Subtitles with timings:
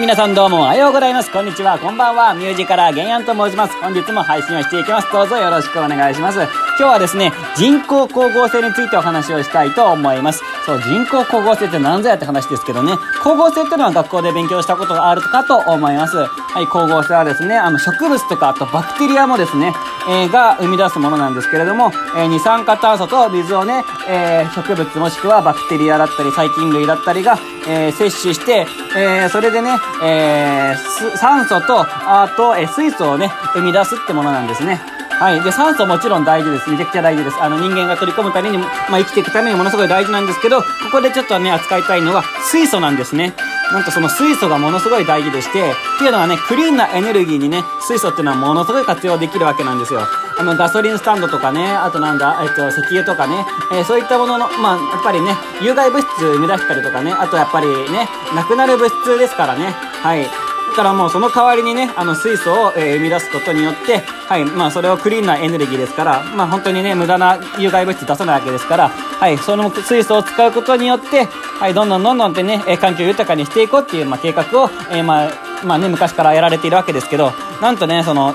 [0.00, 1.30] 皆さんどうもおはようございます。
[1.30, 1.78] こんにちは。
[1.78, 2.32] こんばんは。
[2.32, 3.74] ミュージカラーゲンヤンと申します。
[3.82, 5.12] 本日も配信をしていきます。
[5.12, 6.38] どうぞよろしくお願いします。
[6.38, 10.42] 今日はですね、人工光合成についてお話をしたいと思います。
[10.64, 16.16] そう、人工光合成って何ぞやって話ですけどね、光合成っていうのは学校で勉強したことがあるかと思います。
[16.16, 16.26] は
[16.62, 19.74] い、光合成はですね、あの植物とか、あとバクテリアもですね、
[20.08, 34.80] えー、が生み出すものなんですけれども、えー、二酸化炭素と水をね、えー、植物もしくはバクテリアだったり細菌類だったりが、えー、摂取して、えー、それでね、えー、酸素と、あと、えー、水素をね、生み出すってものなんですね。
[35.20, 35.42] はい。
[35.42, 36.70] で、酸素もちろん大事です。
[36.70, 37.36] めちゃくちゃ大事です。
[37.42, 43.34] あの、人間が取り込むためにも、まあ、生きていくためにものすごい大事なんですけど、ここでちょっとね、扱いたいのは水素なんですね。
[43.72, 50.00] なんかその水素がものすごい大事でして、っていうのはね、クリーンなエネルギーにね、水素っていうのはものすごい活用できるわけなんですよ。
[50.38, 59.66] あの、ガソリンスタンドとかね、あとなんだ、えっと、石油とかね、えー、そういったものの、まあ、やっぱりね、有害物質生み出したりとかね、あとやっぱりね、なくなる物質ですからね、
[60.02, 60.49] はい。
[60.70, 75.30] からもうその代わりにね、あの水素を、えー、生み出すことによって、はい、まあそれをクリーンなエネルギーですから、まあ本当にね、無駄な有害物質出さないわけですから、はい、その水素を使うことによって、はい、どんどんどんどんってね、え、環境豊かにしていこうっていう、まあ計画を、えー、まあ、
[75.64, 78.34] まあね、昔からやられているわけですけど、なんとね、その、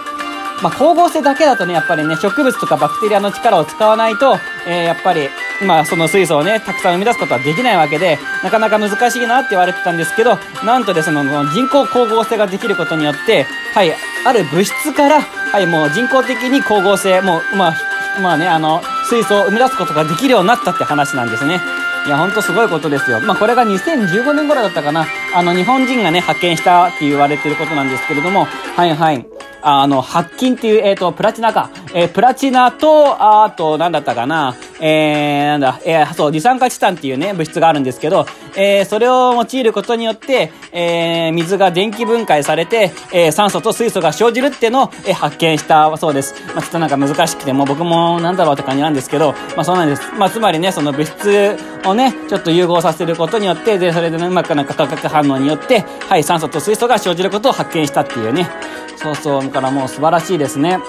[0.66, 5.30] まあ、光合成だけだとね、やっぱりね、植物とかバクテリアの力を使わないと、えー、やっぱり、
[5.63, 13.93] まあ、その水素をね、たくさん生み出すことはできないわけで、なかなか難しいなって言われてたんですけど、なんとですね、人工光合成ができることによって、はい、
[14.25, 17.75] ある物質から、はい、もう人工的に光合成、もう、まあ、
[18.19, 21.59] まあね、あの、水素を生み出すことができるようになったって話なんですね。
[22.08, 23.19] いや、ほんとすごいことですよ。
[23.19, 25.05] まあ、これが2015年頃だったかな。
[25.36, 29.34] あの、日本人がね、発見したって言われてることなんですけれども、はいはい。
[29.67, 31.71] あの、白金っていう、えっ、ー、と、プラチナか。
[31.95, 34.55] えー、プラチナと、あと、なんだったかな。
[34.80, 46.33] えー、なんだ、えー、そう、二酸化チタンっていうね、物質があるんですけど、えー、それを用いることによって、えー、水が電気分解されて、えー、酸素と水素が生じるっていうのを、えー、発見したそうです。
[46.54, 50.02] まあ、ちょっとなんか難しくて、も僕もなんだろうって感じなんですけど、まあ、そうなんです。
[50.17, 58.49] まあ、つまりね、その物質をね、ちょっと融合させることによって、で、それでね、うまくなんか化学反応によって、はい、酸素と水素が生じることを発見したっていうね。
[58.98, 60.80] そうそう、だからもう素晴らしいですね。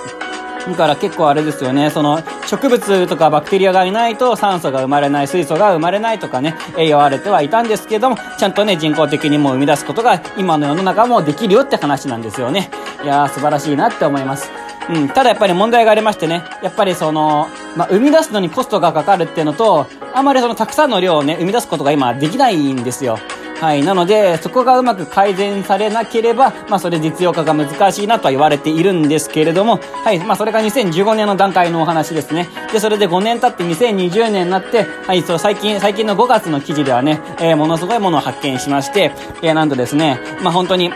[0.69, 12.71] だから結構あれですよね、その植物とかバクテリアがいないと酸素が生まれない、水素が生まれないとかね、え言われてはいたんですけども、ちゃんとね、人工的にも生み出すことが今の世の中もできるよって話なんですよね。
[13.05, 14.51] いやー素晴らしいなって思います。
[14.89, 23.19] うん、ただやっぱり問題がありましてね、やっぱりその、まあ、生み出すのにコストがかかるっていうのと、あんまりそのたくさんの量をね、生み出すことが今できないんですよ。
[23.61, 23.83] はい。
[23.83, 30.19] なので、そこがうまく改善されなければ、まあ、それ実用化が難しいなとは言われているんですけれども、はい。
[30.19, 32.49] まあ、それが2015年の段階のお話ですね。
[32.73, 39.13] で、それで5年経って2020年になって、はい、そう、最近、最近の5月の記事ではね、えー、ものすごいものを発見しまして、
[39.43, 40.91] えー、なんとですね、まあ、本当に、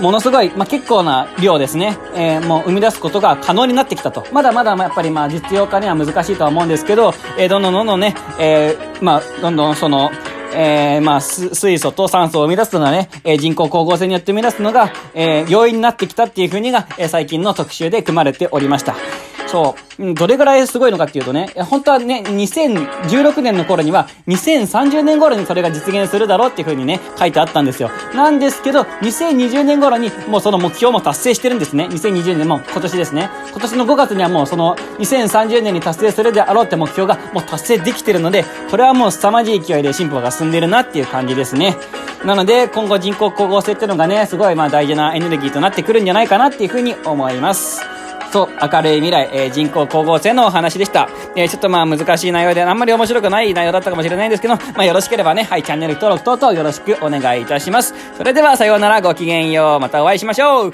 [0.00, 4.26] ものすごい、まあ、結構な量ですね、えー、もう生み出すことが可能になってきたと。
[4.32, 10.10] まだまだ、まやっぱりまあ実用化には難しいとは思うんですけど、えー、どんどんどんどんね、えー、まあ、どんどんその、
[10.54, 18.94] えー、まあ、水素と酸素を生み出すのはね、えー、人工光合成によって生み出すのが、えー、容易になってきたっていうふうにが、えー、最近の特集で組まれておりました。
[19.52, 20.14] そう。
[20.14, 27.90] どれぐらいすごいのかっていうとね、本当はね、2016年の頃には、2030年頃にそれが実現するだろうっていう風にね、書いてあったんですよ。
[28.14, 31.86] なんですけど、2020年頃にもうその目標も達成してるんですね。
[31.90, 33.28] 2020年も今年ですね。
[33.50, 41.76] 今年の5月にはもうその2030年に達成するであろうって目標がもう達成できてるので、これはもう凄まじい勢いで進歩が進んでるなっていう感じですね。
[42.24, 47.82] なので、今後人工光合成っていうのがね、すごいまあ大事なエネルギーとなってくるんじゃないかなっていう風に思います。
[48.32, 51.08] そう、明るい未来、えー、人工光合成のお話でした。
[51.36, 57.94] えー、ちょっとまあ難しい内容であんまり面白くない内容だったかもしれないんですけど、まあよろしければね、はい、チャンネル登録等々よろしくお願いいたします。
[58.16, 59.80] それではさようなら、ごきげんよう。
[59.80, 60.70] またお会いしましょう